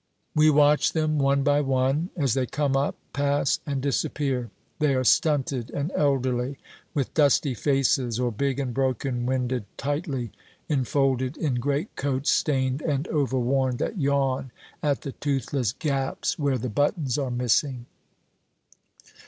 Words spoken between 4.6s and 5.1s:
They are